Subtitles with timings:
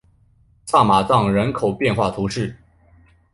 [0.65, 2.57] 萨马藏人口变化图示